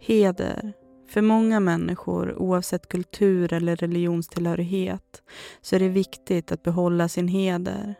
[0.00, 0.72] Heder.
[1.08, 5.22] För många människor, oavsett kultur eller religionstillhörighet,
[5.60, 7.94] så är det viktigt att behålla sin heder.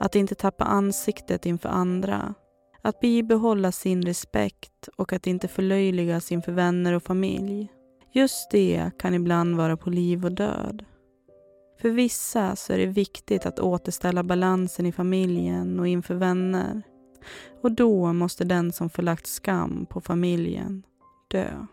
[0.00, 2.34] Att inte tappa ansiktet inför andra.
[2.82, 7.68] Att bibehålla sin respekt och att inte förlöjligas inför vänner och familj.
[8.12, 10.84] Just det kan ibland vara på liv och död.
[11.80, 16.82] För vissa så är det viktigt att återställa balansen i familjen och inför vänner.
[17.60, 20.82] Och då måste den som förlagt skam på familjen
[21.28, 21.66] dö.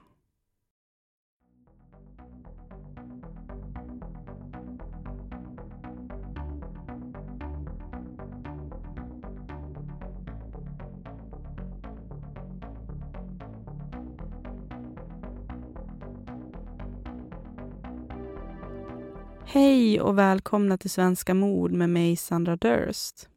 [19.51, 23.29] Hej och välkomna till Svenska mord med mig Sandra Durst.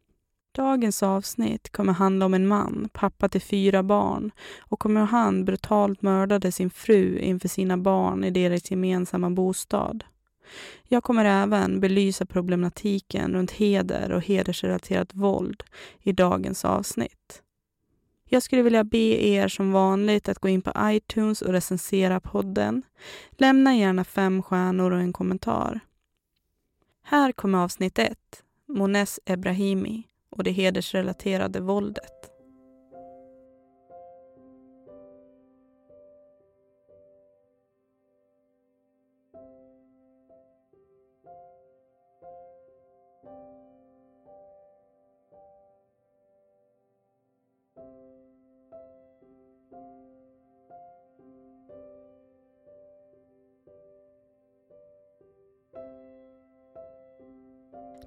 [0.55, 4.31] Dagens avsnitt kommer handla om en man, pappa till fyra barn
[4.61, 10.05] och om hur han brutalt mördade sin fru inför sina barn i deras gemensamma bostad.
[10.89, 15.63] Jag kommer även belysa problematiken runt heder och hedersrelaterat våld
[16.01, 17.43] i dagens avsnitt.
[18.29, 22.83] Jag skulle vilja be er som vanligt att gå in på iTunes och recensera podden.
[23.31, 25.81] Lämna gärna fem stjärnor och en kommentar.
[27.03, 32.32] Här kommer avsnitt ett, Mones Ebrahimi och det hedersrelaterade våldet.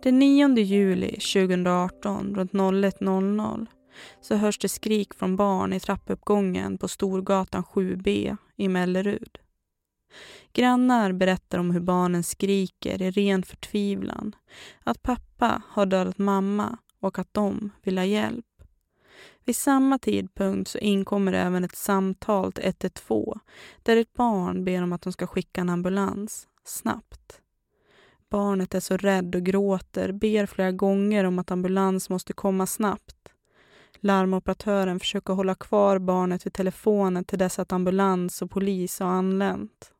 [0.05, 3.67] Den 9 juli 2018 runt 01.00
[4.21, 9.37] så hörs det skrik från barn i trappuppgången på Storgatan 7B i Mellerud.
[10.53, 14.35] Grannar berättar om hur barnen skriker i ren förtvivlan,
[14.83, 18.45] att pappa har dödat mamma och att de vill ha hjälp.
[19.45, 23.39] Vid samma tidpunkt så inkommer även ett samtal till 112
[23.83, 27.41] där ett barn ber om att de ska skicka en ambulans, snabbt.
[28.35, 33.15] Barnet är så rädd och gråter, ber flera gånger om att ambulans måste komma snabbt.
[33.99, 39.91] Larmoperatören försöker hålla kvar barnet vid telefonen till dess att ambulans och polis har anlänt.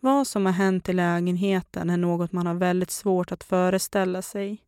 [0.00, 4.62] Vad som har hänt i lägenheten är något man har väldigt svårt att föreställa sig.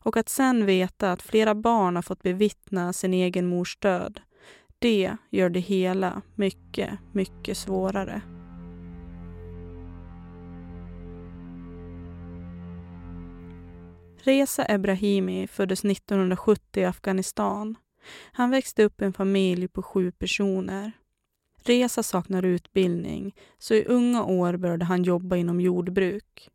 [0.00, 4.20] Och att sen veta att flera barn har fått bevittna sin egen mors död,
[4.78, 8.22] det gör det hela mycket, mycket svårare.
[14.28, 17.76] Reza Ebrahimi föddes 1970 i Afghanistan.
[18.32, 20.92] Han växte upp i en familj på sju personer.
[21.62, 26.48] Reza saknar utbildning, så i unga år började han jobba inom jordbruk.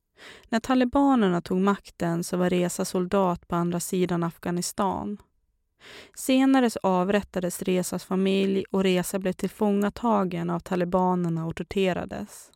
[0.49, 5.17] När talibanerna tog makten så var Reza soldat på andra sidan Afghanistan.
[6.15, 12.52] Senare så avrättades Rezas familj och Reza blev tillfångatagen av talibanerna och torterades.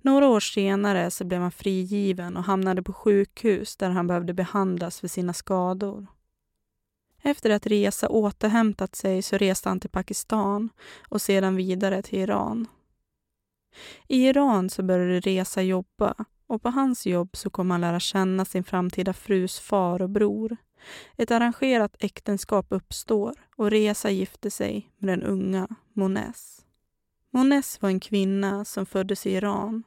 [0.00, 5.00] Några år senare så blev han frigiven och hamnade på sjukhus där han behövde behandlas
[5.00, 6.06] för sina skador.
[7.22, 10.68] Efter att Reza återhämtat sig så reste han till Pakistan
[11.08, 12.66] och sedan vidare till Iran.
[14.08, 16.14] I Iran så började Reza jobba
[16.46, 20.56] och på hans jobb så kom han lära känna sin framtida frus far och bror.
[21.16, 26.61] Ett arrangerat äktenskap uppstår och Reza gifte sig med den unga Mones.
[27.34, 29.82] Moness var en kvinna som föddes i Iran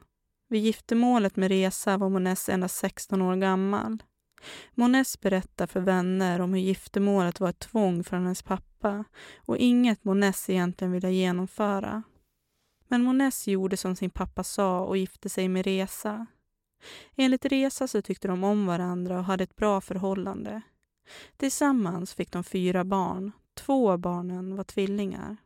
[0.48, 4.02] vid giftermålet med Reza var Moness endast 16 år gammal.
[4.74, 9.04] Moness berättar för vänner om hur giftermålet var ett tvång från hennes pappa
[9.36, 12.02] och inget Moness egentligen ville genomföra.
[12.88, 16.26] Men Moness gjorde som sin pappa sa och gifte sig med Reza.
[17.16, 20.62] Enligt Reza så tyckte de om varandra och hade ett bra förhållande.
[21.36, 23.32] Tillsammans fick de fyra barn.
[23.54, 25.36] Två av barnen var tvillingar.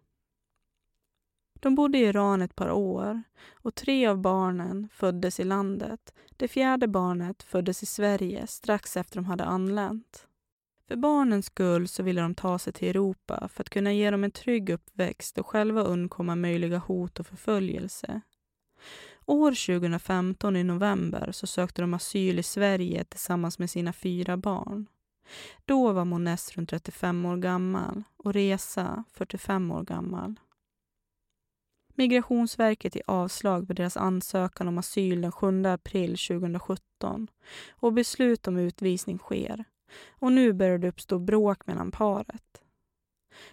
[1.61, 3.23] De bodde i Iran ett par år
[3.53, 6.15] och tre av barnen föddes i landet.
[6.37, 10.27] Det fjärde barnet föddes i Sverige strax efter de hade anlänt.
[10.89, 14.25] För barnens skull så ville de ta sig till Europa för att kunna ge dem
[14.25, 18.21] en trygg uppväxt och själva undkomma möjliga hot och förföljelse.
[19.27, 24.87] År 2015 i november så sökte de asyl i Sverige tillsammans med sina fyra barn.
[25.65, 30.41] Då var Moness runt 35 år gammal och Resa 45 år gammal.
[32.01, 37.29] Migrationsverket ger avslag på deras ansökan om asyl den 7 april 2017
[37.71, 39.65] och beslut om utvisning sker.
[40.11, 42.63] Och nu börjar det uppstå bråk mellan paret.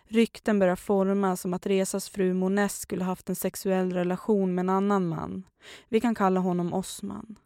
[0.04, 4.70] Rykten börjar formas om att Resas fru Moness skulle haft en sexuell relation med en
[4.70, 5.44] annan man.
[5.90, 7.40] Vi kan kalla honom Osman.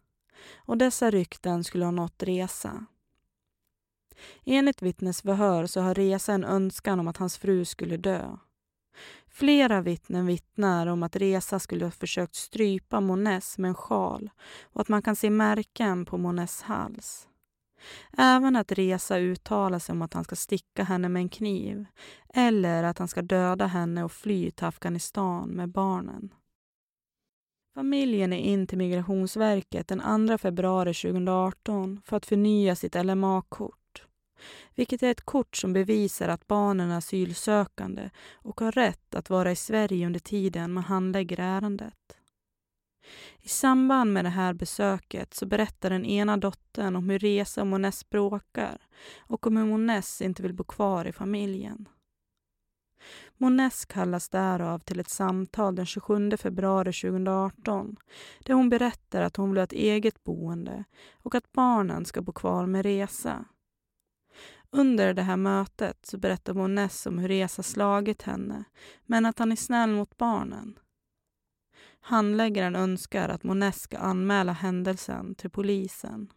[0.56, 2.86] Och dessa rykten skulle ha nått Resa.
[4.46, 8.38] Enligt vittnesförhör så har Resa en önskan om att hans fru skulle dö.
[9.34, 14.30] Flera vittnen vittnar om att Resa skulle ha försökt strypa Moness med en sjal
[14.64, 17.28] och att man kan se märken på Moness hals.
[18.18, 21.86] Även att Resa uttalar sig om att han ska sticka henne med en kniv
[22.34, 26.34] eller att han ska döda henne och fly till Afghanistan med barnen.
[27.76, 33.81] Familjen är in till Migrationsverket den 2 februari 2018 för att förnya sitt LMA-kort
[34.76, 39.52] vilket är ett kort som bevisar att barnen är asylsökande och har rätt att vara
[39.52, 42.18] i Sverige under tiden man handlägger ärendet.
[43.40, 47.68] I samband med det här besöket så berättar den ena dottern om hur Reza och
[47.68, 48.78] Moness bråkar
[49.20, 51.88] och om hur Moness inte vill bo kvar i familjen.
[53.38, 57.96] Moness kallas därav till ett samtal den 27 februari 2018
[58.40, 60.84] där hon berättar att hon vill ha ett eget boende
[61.14, 63.46] och att barnen ska bo kvar med Reza.
[64.74, 68.64] Under det här mötet så berättar Moness om hur Reza slagit henne,
[69.06, 70.80] men att han är snäll mot barnen.
[72.00, 76.34] Handläggaren önskar att Moness ska anmäla händelsen till polisen.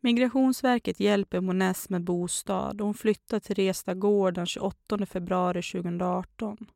[0.00, 6.70] Migrationsverket hjälper Moness med bostad och hon flyttar till Resta gård den 28 februari 2018.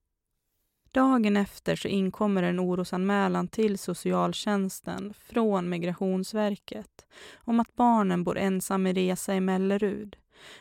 [0.93, 8.87] Dagen efter så inkommer en orosanmälan till socialtjänsten från Migrationsverket om att barnen bor ensam
[8.87, 10.17] i resa i Mellerud.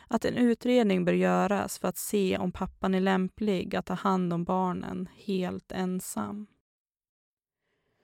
[0.08, 4.32] Att en utredning bör göras för att se om pappan är lämplig att ta hand
[4.32, 6.46] om barnen helt ensam.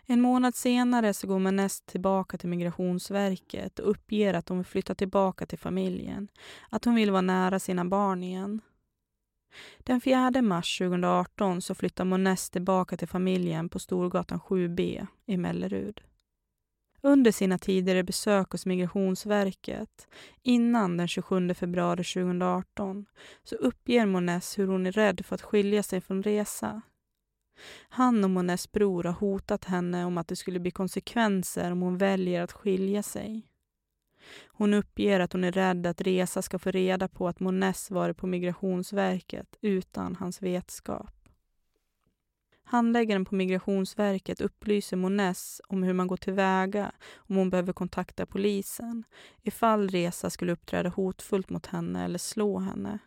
[0.07, 4.95] En månad senare så går Manest tillbaka till Migrationsverket och uppger att hon vill flytta
[4.95, 6.29] tillbaka till familjen.
[6.71, 8.61] Att hon vill vara nära sina barn igen.
[9.79, 16.01] Den 4 mars 2018 så flyttar Moness tillbaka till familjen på Storgatan 7B i Mellerud.
[17.01, 20.09] Under sina tidigare besök hos Migrationsverket
[20.43, 23.07] innan den 27 februari 2018
[23.43, 26.83] så uppger Moness hur hon är rädd för att skilja sig från Resa.
[27.89, 31.99] Han och Moness bror har hotat henne om att det skulle bli konsekvenser om hon
[31.99, 33.47] väljer att skilja sig.
[34.47, 38.17] Hon uppger att hon är rädd att Resa ska få reda på att Moness varit
[38.17, 41.25] på Migrationsverket utan hans vetskap.
[42.67, 49.05] Handläggaren på Migrationsverket upplyser Moness om hur man går tillväga om hon behöver kontakta polisen
[49.43, 52.99] ifall Resa skulle uppträda hotfullt mot henne eller slå henne.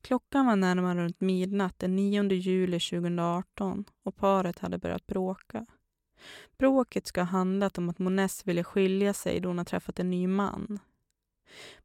[0.00, 5.66] Klockan var närmare runt midnatt den 9 juli 2018 och paret hade börjat bråka.
[6.58, 10.10] Bråket ska ha handlat om att Moness ville skilja sig då hon har träffat en
[10.10, 10.78] ny man.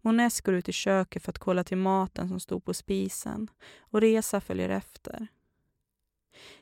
[0.01, 3.47] Moness går ut i köket för att kolla till maten som stod på spisen
[3.79, 5.27] och Resa följer efter.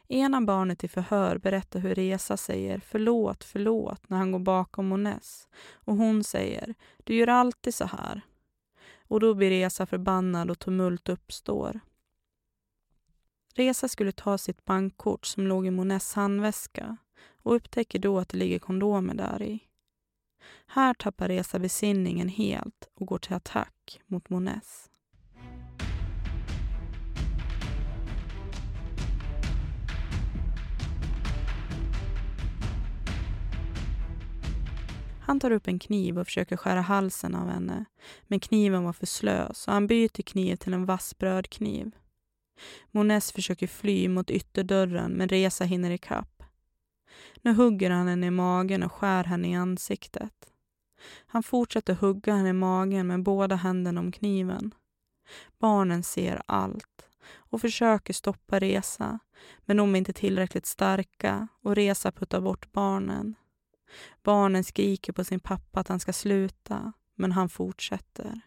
[0.08, 5.48] Ena barnet i förhör berättar hur Resa säger förlåt, förlåt när han går bakom Moness
[5.74, 8.22] och hon säger du gör alltid så här.
[9.10, 11.80] Och då blir Resa förbannad och tumult uppstår.
[13.56, 18.38] Resa skulle ta sitt bankkort som låg i Moness handväska och upptäcker då att det
[18.38, 19.60] ligger kondomer där i.
[20.68, 24.90] Här tappar Reza besinningen helt och går till attack mot Moness.
[35.28, 37.86] Han tar upp en kniv och försöker skära halsen av henne,
[38.28, 41.92] men kniven var för slö så han byter kniv till en vass brödkniv.
[42.92, 46.37] Moness försöker fly mot ytterdörren men Reza hinner ikapp.
[47.42, 50.34] Nu hugger han henne i magen och skär henne i ansiktet.
[51.26, 54.74] Han fortsätter hugga henne i magen med båda händerna om kniven.
[55.60, 59.20] Barnen ser allt och försöker stoppa Resa,
[59.66, 63.36] men de är inte tillräckligt starka och Resa puttar bort barnen.
[64.24, 68.42] Barnen skriker på sin pappa att han ska sluta, men han fortsätter.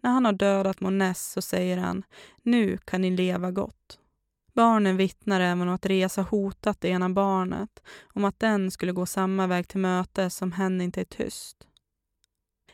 [0.00, 2.04] När han har dödat Moness så säger han,
[2.42, 3.98] nu kan ni leva gott.
[4.56, 7.82] Barnen vittnar även om att Reza hotat det ena barnet
[8.14, 11.66] om att den skulle gå samma väg till mötes som hen inte är tyst.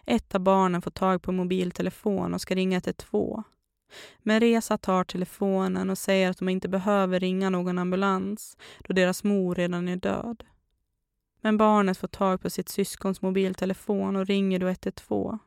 [0.06, 3.42] Ett av barnen får tag på mobiltelefon och ska ringa till två.
[4.18, 9.24] Men Reza tar telefonen och säger att de inte behöver ringa någon ambulans då deras
[9.24, 10.44] mor redan är död.
[11.40, 15.38] Men barnet får tag på sitt syskons mobiltelefon och ringer då 112.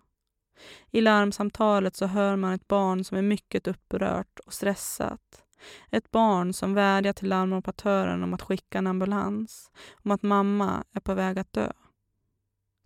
[0.92, 5.45] I larmsamtalet så hör man ett barn som är mycket upprört och stressat.
[5.92, 9.72] Ett barn som vädjar till larmoperatören om att skicka en ambulans,
[10.04, 11.72] om att mamma är på väg att dö.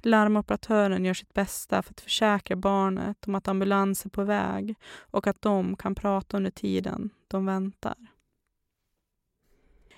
[0.04, 5.28] Larmoperatören gör sitt bästa för att försäkra barnet om att ambulans är på väg och
[5.28, 7.96] att de kan prata under tiden de väntar.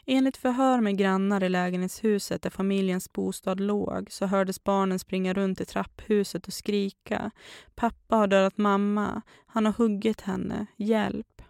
[0.06, 5.62] Enligt förhör med grannar i lägenhetshuset där familjens bostad låg så hördes barnen springa runt
[5.62, 7.32] i trapphuset och skrika.
[7.75, 9.22] Pappa har dödat mamma.
[9.46, 10.66] Han har huggit henne.
[10.75, 11.42] Hjälp.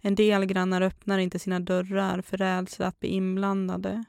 [0.00, 4.04] En del grannar öppnar inte sina dörrar för rädsla att bli inblandade.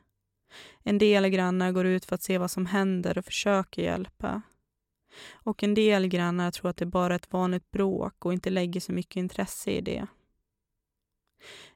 [0.83, 4.41] En del grannar går ut för att se vad som händer och försöker hjälpa.
[5.33, 8.79] Och en del grannar tror att det bara är ett vanligt bråk och inte lägger
[8.79, 10.07] så mycket intresse i det.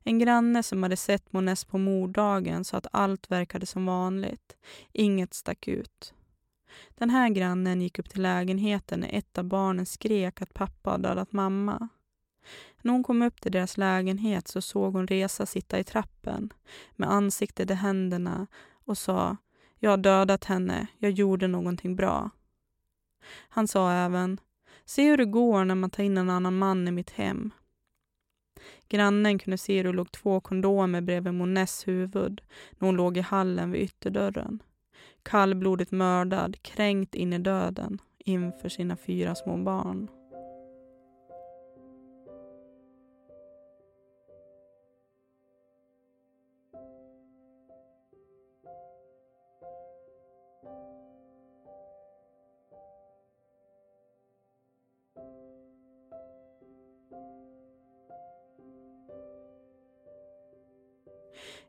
[0.03, 4.58] En granne som hade sett Mones på morddagen sa att allt verkade som vanligt.
[4.94, 6.13] Inget stack ut.
[6.89, 11.08] Den här grannen gick upp till lägenheten när ett av barnen skrek att pappa hade
[11.08, 11.89] dödat mamma.
[12.81, 16.53] När hon kom upp till deras lägenhet så såg hon Reza sitta i trappen
[16.96, 18.48] med ansiktet i händerna
[18.86, 19.38] och sa
[19.79, 22.29] Jag har dödat henne, jag gjorde någonting bra.
[23.50, 24.39] Han sa även
[24.86, 27.51] Se hur det går när man tar in en annan man i mitt hem.
[28.89, 32.41] Grannen kunde se hur det låg två kondomer bredvid Moness huvud
[32.72, 34.63] när hon låg i hallen vid ytterdörren.
[35.24, 40.08] Kallblodigt mördad, kränkt in i döden inför sina fyra små barn.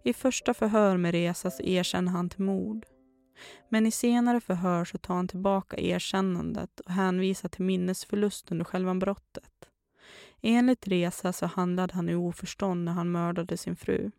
[0.02, 2.86] I första förhör med Reza så erkänner han till mord.
[3.68, 8.94] Men i senare förhör så tar han tillbaka erkännandet och hänvisar till minnesförlust under själva
[8.94, 9.68] brottet.
[10.40, 14.10] Enligt Reza så handlade han i oförstånd när han mördade sin fru.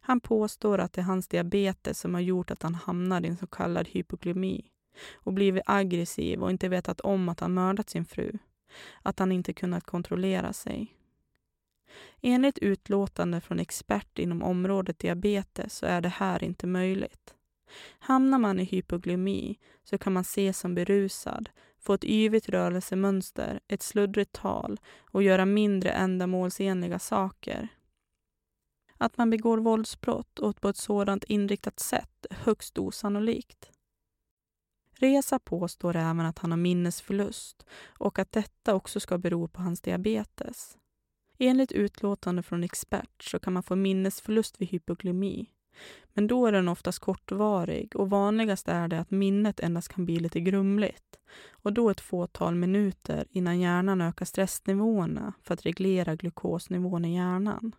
[0.00, 3.36] Han påstår att det är hans diabetes som har gjort att han hamnar i en
[3.36, 4.64] så kallad hypoglymi
[5.14, 8.38] och blivit aggressiv och inte vetat om att han mördat sin fru.
[9.02, 10.96] Att han inte kunnat kontrollera sig.
[12.20, 17.34] Enligt utlåtande från expert inom området diabetes så är det här inte möjligt.
[17.98, 23.82] Hamnar man i hypoglymi så kan man ses som berusad, få ett yvigt rörelsemönster, ett
[23.82, 27.68] sluddrigt tal och göra mindre ändamålsenliga saker.
[29.02, 33.70] Att man begår våldsbrott och på ett sådant inriktat sätt är högst osannolikt.
[34.98, 37.66] Reza påstår även att han har minnesförlust
[37.98, 40.76] och att detta också ska bero på hans diabetes.
[41.38, 45.46] Enligt utlåtande från expert så kan man få minnesförlust vid hypoglymi.
[46.12, 50.20] Men då är den oftast kortvarig och vanligast är det att minnet endast kan bli
[50.20, 51.18] lite grumligt
[51.50, 57.74] och då ett fåtal minuter innan hjärnan ökar stressnivåerna för att reglera glukosnivån i hjärnan.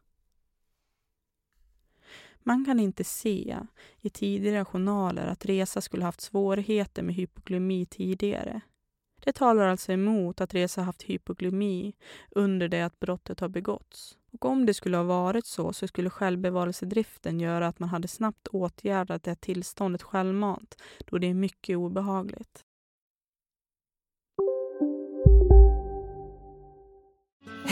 [2.43, 3.57] Man kan inte se
[4.01, 8.61] i tidigare journaler att Resa skulle haft svårigheter med hypoglymi tidigare.
[9.23, 11.93] Det talar alltså emot att Reza haft hypoglymi
[12.31, 14.17] under det att brottet har begåtts.
[14.31, 18.47] Och om det skulle ha varit så, så skulle självbevarelsedriften göra att man hade snabbt
[18.47, 22.65] åtgärdat det tillståndet självmant, då det är mycket obehagligt.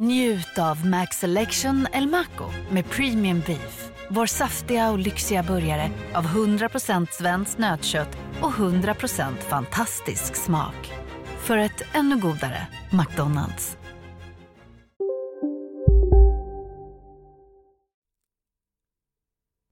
[0.00, 3.90] Njut av Max Selection El Maco med Premium Beef.
[4.10, 10.92] Vår saftiga och lyxiga burgare av 100% svenskt nötkött och 100% fantastisk smak.
[11.38, 13.78] För ett ännu godare McDonalds.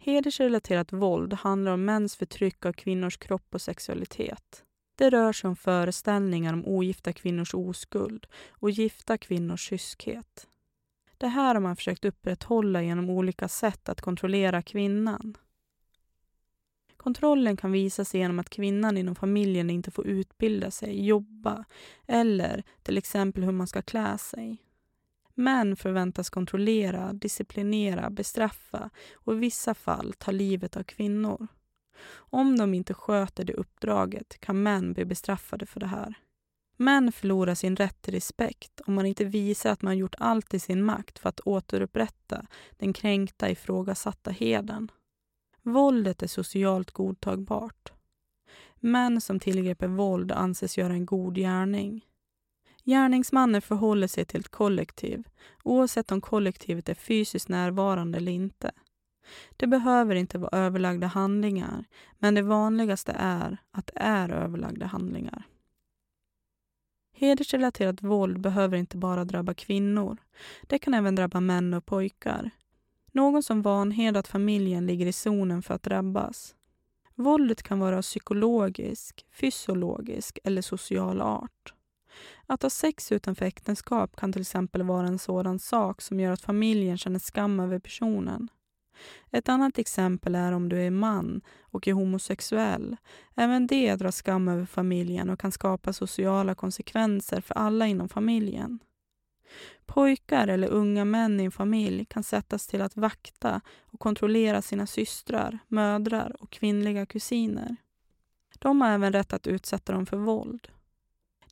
[0.01, 4.65] Hedersrelaterat våld handlar om mäns förtryck av kvinnors kropp och sexualitet.
[4.97, 10.49] Det rör sig om föreställningar om ogifta kvinnors oskuld och gifta kvinnors kyskhet.
[11.19, 15.37] Det här har man försökt upprätthålla genom olika sätt att kontrollera kvinnan.
[16.97, 21.65] Kontrollen kan visa sig genom att kvinnan inom familjen inte får utbilda sig, jobba
[22.07, 24.59] eller till exempel hur man ska klä sig.
[25.35, 31.47] Män förväntas kontrollera, disciplinera, bestraffa och i vissa fall ta livet av kvinnor.
[32.15, 36.15] Om de inte sköter det uppdraget kan män bli bestraffade för det här.
[36.77, 40.59] Män förlorar sin rätt till respekt om man inte visar att man gjort allt i
[40.59, 42.47] sin makt för att återupprätta
[42.79, 44.91] den kränkta ifrågasatta heden.
[45.63, 47.93] Våldet är socialt godtagbart.
[48.75, 52.05] Män som tillgriper våld anses göra en god gärning.
[52.85, 55.23] Gärningsmannen förhåller sig till ett kollektiv
[55.63, 58.71] oavsett om kollektivet är fysiskt närvarande eller inte.
[59.57, 61.85] Det behöver inte vara överlagda handlingar,
[62.19, 65.47] men det vanligaste är att det är överlagda handlingar.
[67.13, 70.17] Hedersrelaterat våld behöver inte bara drabba kvinnor.
[70.63, 72.51] Det kan även drabba män och pojkar.
[73.13, 76.55] Någon som vanhedrat familjen ligger i zonen för att drabbas.
[77.15, 81.75] Våldet kan vara psykologisk, fysiologisk eller social art.
[82.47, 86.41] Att ha sex utanför äktenskap kan till exempel vara en sådan sak som gör att
[86.41, 88.49] familjen känner skam över personen.
[89.31, 92.97] Ett annat exempel är om du är man och är homosexuell.
[93.35, 98.79] Även det drar skam över familjen och kan skapa sociala konsekvenser för alla inom familjen.
[99.87, 104.87] Pojkar eller unga män i en familj kan sättas till att vakta och kontrollera sina
[104.87, 107.77] systrar, mödrar och kvinnliga kusiner.
[108.59, 110.69] De har även rätt att utsätta dem för våld.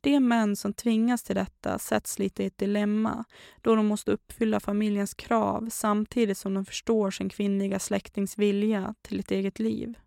[0.03, 3.23] De män som tvingas till detta sätts lite i ett dilemma
[3.61, 9.19] då de måste uppfylla familjens krav samtidigt som de förstår sin kvinnliga släktings vilja till
[9.19, 9.97] ett eget liv.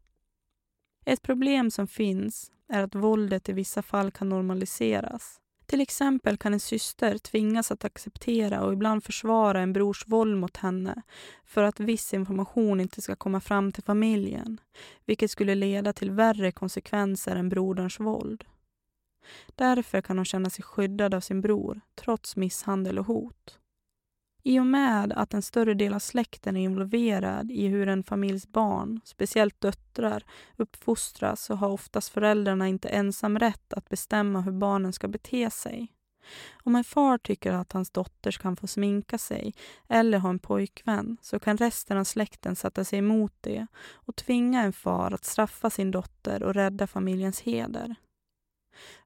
[1.04, 5.40] Ett problem som finns är att våldet i vissa fall kan normaliseras.
[5.66, 10.56] Till exempel kan en syster tvingas att acceptera och ibland försvara en brors våld mot
[10.56, 11.02] henne
[11.44, 14.60] för att viss information inte ska komma fram till familjen,
[15.06, 18.44] vilket skulle leda till värre konsekvenser än broderns våld.
[19.54, 23.58] Därför kan hon känna sig skyddad av sin bror, trots misshandel och hot.
[24.42, 28.46] I och med att en större del av släkten är involverad i hur en familjs
[28.46, 30.24] barn, speciellt döttrar,
[30.56, 35.92] uppfostras så har oftast föräldrarna inte ensam rätt att bestämma hur barnen ska bete sig.
[36.64, 39.54] Om en far tycker att hans dotter kan få sminka sig
[39.88, 44.62] eller ha en pojkvän så kan resten av släkten sätta sig emot det och tvinga
[44.62, 47.94] en far att straffa sin dotter och rädda familjens heder.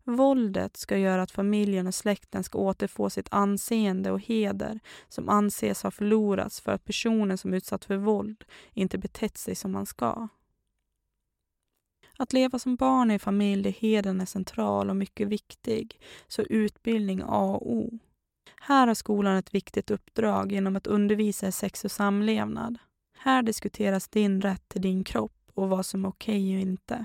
[0.05, 5.83] Våldet ska göra att familjen och släkten ska återfå sitt anseende och heder som anses
[5.83, 10.29] ha förlorats för att personen som utsatts för våld inte betett sig som man ska.
[12.19, 16.43] Att leva som barn i en familj där heden är central och mycket viktig, så
[16.43, 17.99] är utbildning A och O.
[18.61, 22.78] Här har skolan ett viktigt uppdrag genom att undervisa i sex och samlevnad.
[23.19, 27.04] Här diskuteras din rätt till din kropp och vad som är okej okay och inte.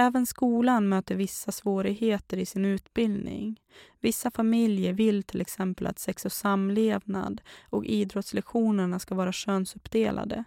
[0.00, 3.60] Även skolan möter vissa svårigheter i sin utbildning.
[4.00, 10.44] Vissa familjer vill till exempel att sex och samlevnad och idrottslektionerna ska vara könsuppdelade.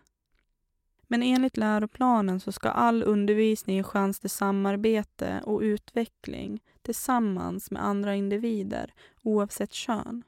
[1.08, 7.86] Men enligt läroplanen så ska all undervisning ge chans till samarbete och utveckling tillsammans med
[7.86, 10.24] andra individer oavsett kön.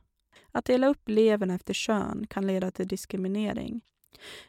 [0.51, 3.81] Att dela upp eleverna efter kön kan leda till diskriminering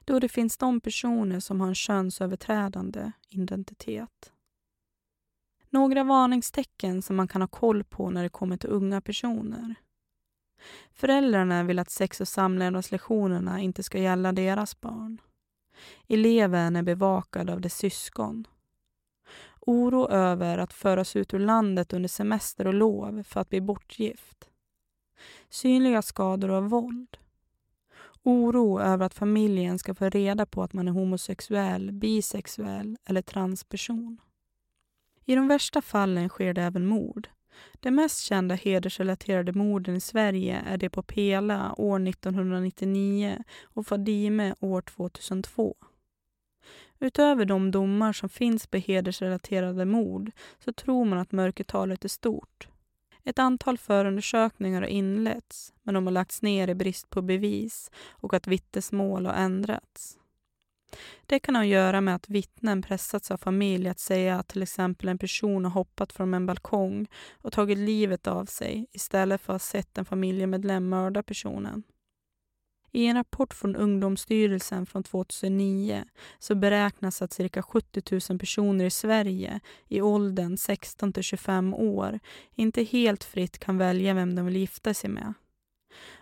[0.04, 4.30] då det finns de personer som har en könsöverträdande identitet.
[5.74, 9.74] Några varningstecken som man kan ha koll på när det kommer till unga personer.
[10.92, 15.20] Föräldrarna vill att sex och samlevnadslektionerna inte ska gälla deras barn.
[16.08, 18.46] Eleven är bevakad av dess syskon.
[19.60, 24.50] Oro över att föras ut ur landet under semester och lov för att bli bortgift.
[25.48, 27.16] Synliga skador av våld.
[28.22, 34.20] Oro över att familjen ska få reda på att man är homosexuell, bisexuell eller transperson.
[35.24, 37.28] I de värsta fallen sker det även mord.
[37.80, 44.54] De mest kända hedersrelaterade morden i Sverige är det på Pela år 1999 och Fadime
[44.60, 45.76] år 2002.
[46.98, 50.30] Utöver de domar som finns på hedersrelaterade mord
[50.64, 52.68] så tror man att mörkertalet är stort.
[53.24, 58.34] Ett antal förundersökningar har inletts men de har lagts ner i brist på bevis och
[58.34, 60.18] att vittnesmål har ändrats.
[61.26, 64.62] Det kan ha att göra med att vittnen pressats av familj att säga att till
[64.62, 69.52] exempel en person har hoppat från en balkong och tagit livet av sig istället för
[69.52, 71.82] att ha sett en familjemedlem mörda personen.
[72.92, 76.04] I en rapport från Ungdomsstyrelsen från 2009
[76.38, 82.20] så beräknas att cirka 70 000 personer i Sverige i åldern 16 till 25 år
[82.54, 85.34] inte helt fritt kan välja vem de vill gifta sig med.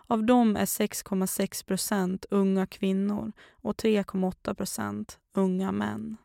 [0.07, 6.17] Av dem är 6,6 procent unga kvinnor och 3,8 procent unga män.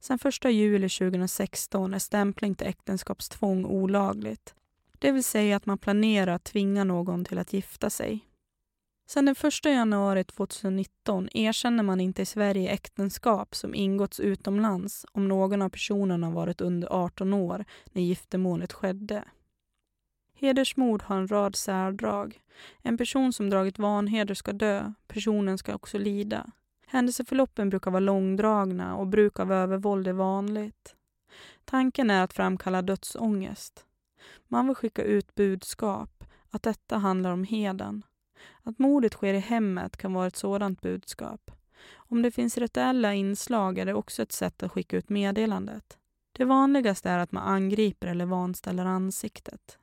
[0.00, 4.54] Sen 1 juli 2016 är stämpling till äktenskapstvång olagligt.
[4.98, 8.26] Det vill säga att man planerar att tvinga någon till att gifta sig.
[9.10, 15.28] Sen den 1 januari 2019 erkänner man inte i Sverige äktenskap som ingåtts utomlands om
[15.28, 19.24] någon av personerna varit under 18 år när giftermålet skedde.
[20.40, 22.40] Hedersmord har en rad särdrag.
[22.82, 26.50] En person som dragit vanheder ska dö, personen ska också lida.
[26.86, 30.94] Händelseförloppen brukar vara långdragna och bruk av övervåld är vanligt.
[31.64, 33.84] Tanken är att framkalla dödsångest.
[34.48, 38.02] Man vill skicka ut budskap, att detta handlar om heden.
[38.62, 41.50] Att mordet sker i hemmet kan vara ett sådant budskap.
[41.94, 45.98] Om det finns rituella inslag är det också ett sätt att skicka ut meddelandet.
[46.32, 49.79] Det vanligaste är att man angriper eller vanställer ansiktet.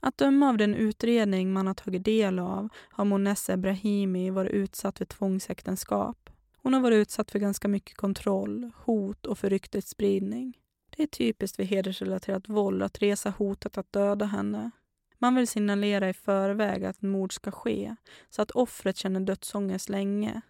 [0.00, 4.98] Att döma av den utredning man har tagit del av har Monessa Ebrahimi varit utsatt
[4.98, 6.30] för tvångsäktenskap.
[6.62, 10.58] Hon har varit utsatt för ganska mycket kontroll, hot och för ryktesspridning.
[10.96, 14.70] Det är typiskt för hedersrelaterat våld att resa hotet att döda henne.
[15.18, 17.96] Man vill signalera i förväg att mord ska ske,
[18.30, 20.40] så att offret känner dödsångest länge.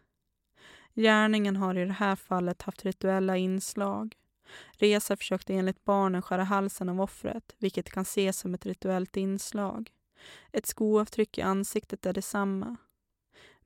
[0.95, 4.17] Gärningen har i det här fallet haft rituella inslag.
[4.73, 9.91] Reza försökte enligt barnen skära halsen av offret, vilket kan ses som ett rituellt inslag.
[10.53, 12.77] Ett skoavtryck i ansiktet är detsamma.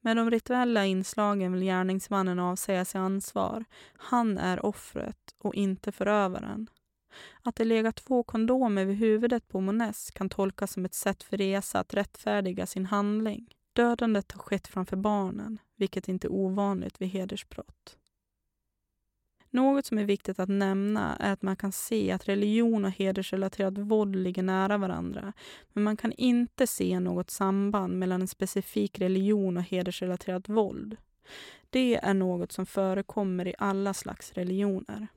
[0.00, 3.64] Med de rituella inslagen vill gärningsmannen avsäga sig ansvar.
[3.96, 6.70] Han är offret och inte förövaren.
[7.42, 11.36] Att det legat två kondomer vid huvudet på Moness kan tolkas som ett sätt för
[11.36, 13.54] Reza att rättfärdiga sin handling.
[13.72, 17.98] Dödandet har skett framför barnen, vilket inte är ovanligt vid hedersbrott.
[19.54, 23.78] Något som är viktigt att nämna är att man kan se att religion och hedersrelaterat
[23.78, 25.32] våld ligger nära varandra.
[25.72, 30.96] Men man kan inte se något samband mellan en specifik religion och hedersrelaterat våld.
[31.70, 35.08] Det är något som förekommer i alla slags religioner.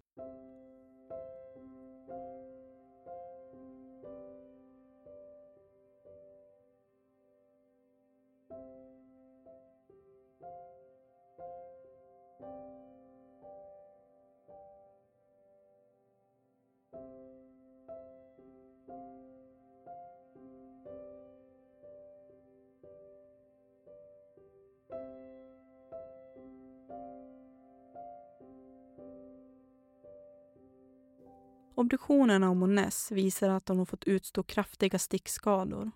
[31.78, 35.92] Obduktionerna av Moness visar att hon har fått utstå kraftiga stickskador.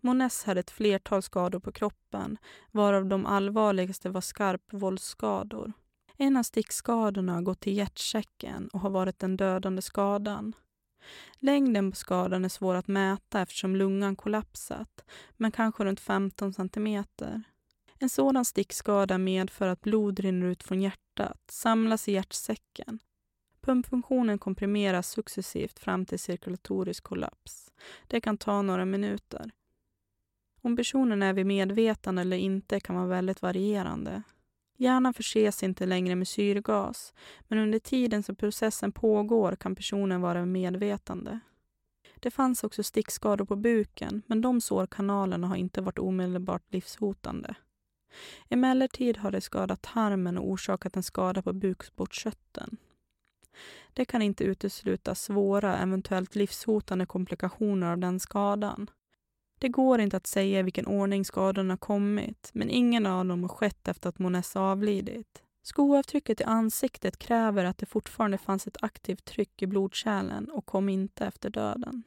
[0.00, 2.38] Moness hade ett flertal skador på kroppen,
[2.70, 5.72] varav de allvarligaste var skarp våldsskador.
[6.16, 10.52] En av stickskadorna har gått till hjärtsäcken och har varit den dödande skadan.
[11.38, 15.04] Längden på skadan är svår att mäta eftersom lungan kollapsat,
[15.36, 17.42] men kanske runt 15 centimeter.
[17.98, 22.98] En sådan stickskada medför att blod rinner ut från hjärtat, samlas i hjärtsäcken
[23.68, 27.72] Pumpfunktionen komprimeras successivt fram till cirkulatorisk kollaps.
[28.06, 29.50] Det kan ta några minuter.
[30.62, 34.22] Om personen är vid medvetande eller inte kan vara väldigt varierande.
[34.76, 37.14] Hjärnan förses inte längre med syrgas,
[37.48, 41.40] men under tiden som processen pågår kan personen vara medvetande.
[42.14, 47.54] Det fanns också stickskador på buken, men de sårkanalerna har inte varit omedelbart livshotande.
[48.48, 52.76] Emellertid har det skadat tarmen och orsakat en skada på bukspottkörteln.
[53.92, 58.90] Det kan inte utesluta svåra, eventuellt livshotande komplikationer av den skadan.
[59.58, 63.48] Det går inte att säga i vilken ordning skadorna kommit, men ingen av dem har
[63.48, 65.42] skett efter att Monessa avlidit.
[65.62, 70.88] Skoavtrycket i ansiktet kräver att det fortfarande fanns ett aktivt tryck i blodkärlen och kom
[70.88, 72.02] inte efter döden.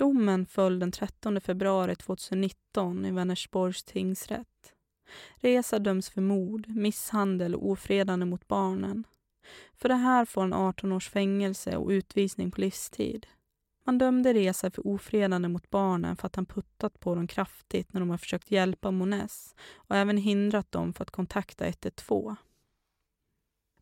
[0.00, 4.74] Domen föll den 13 februari 2019 i Vänersborgs tingsrätt.
[5.36, 9.04] Reza döms för mord, misshandel och ofredande mot barnen.
[9.74, 13.26] För det här får han 18 års fängelse och utvisning på livstid.
[13.84, 18.00] Man dömde Reza för ofredande mot barnen för att han puttat på dem kraftigt när
[18.00, 22.34] de har försökt hjälpa Mones och även hindrat dem för att kontakta 112.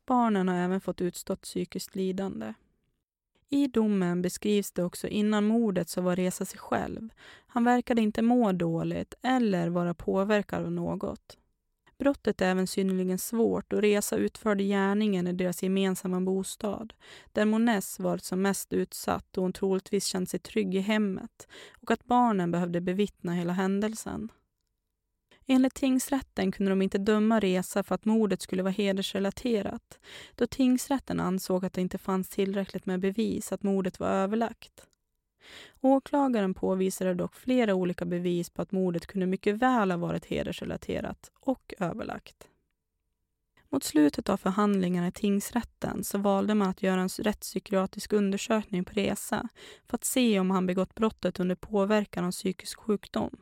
[0.07, 2.55] Barnen har även fått utstått psykiskt lidande.
[3.51, 7.09] I domen beskrivs det också innan mordet så var Reza sig själv.
[7.47, 11.39] Han verkade inte må dåligt eller vara påverkad av något.
[11.99, 16.95] Brottet är även synnerligen svårt och Reza utförde gärningen i deras gemensamma bostad,
[17.33, 21.49] där Moness varit som mest utsatt och hon troligtvis känt sig trygg i hemmet
[21.83, 24.29] och att barnen behövde bevittna hela händelsen.
[25.51, 29.99] Enligt tingsrätten kunde de inte döma Reza för att mordet skulle vara hedersrelaterat
[30.35, 34.87] då tingsrätten ansåg att det inte fanns tillräckligt med bevis att mordet var överlagt.
[35.81, 41.31] Åklagaren påvisade dock flera olika bevis på att mordet kunde mycket väl ha varit hedersrelaterat
[41.41, 42.49] och överlagt.
[43.71, 48.93] Mot slutet av förhandlingarna i tingsrätten så valde man att göra en rättspsykiatrisk undersökning på
[48.93, 49.49] Reza
[49.87, 53.37] för att se om han begått brottet under påverkan av psykisk sjukdom.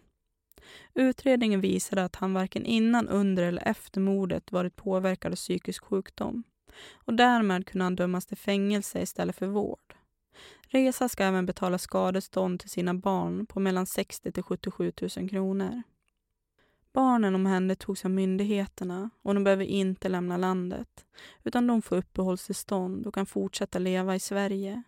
[0.95, 6.43] Utredningen visade att han varken innan, under eller efter mordet varit påverkad av psykisk sjukdom
[6.95, 9.95] och därmed kunde han dömas till fängelse istället för vård.
[10.69, 15.83] Reza ska även betala skadestånd till sina barn på mellan 60 till 77 000 kronor.
[16.93, 21.05] Barnen omhändertogs av myndigheterna och de behöver inte lämna landet
[21.45, 24.83] utan de får uppehållstillstånd och kan fortsätta leva i Sverige.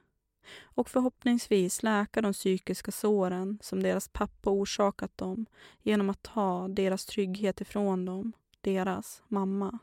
[0.62, 5.46] Och förhoppningsvis läka de psykiska såren som deras pappa orsakat dem
[5.82, 9.78] genom att ta deras trygghet ifrån dem, deras mamma.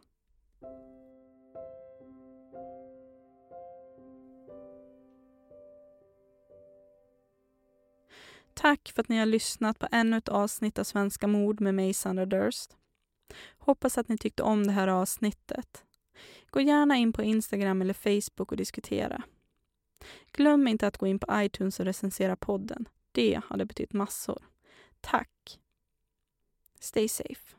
[8.53, 11.93] Tack för att ni har lyssnat på ännu ett avsnitt av Svenska mord med mig,
[11.93, 12.77] Sandra Durst.
[13.57, 15.83] Hoppas att ni tyckte om det här avsnittet.
[16.49, 19.23] Gå gärna in på Instagram eller Facebook och diskutera.
[20.31, 22.89] Glöm inte att gå in på iTunes och recensera podden.
[23.11, 24.43] Det hade betytt massor.
[25.01, 25.59] Tack!
[26.79, 27.55] Stay safe.